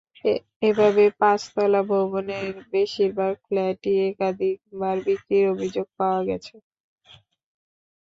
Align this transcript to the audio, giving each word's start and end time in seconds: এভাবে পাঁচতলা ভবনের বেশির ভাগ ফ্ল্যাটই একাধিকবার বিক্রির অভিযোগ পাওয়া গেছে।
এভাবে 0.61 1.03
পাঁচতলা 1.19 1.81
ভবনের 1.89 2.45
বেশির 2.71 3.11
ভাগ 3.19 3.33
ফ্ল্যাটই 3.45 3.95
একাধিকবার 4.09 4.95
বিক্রির 5.05 5.45
অভিযোগ 5.53 5.87
পাওয়া 5.99 6.21
গেছে। 6.29 6.55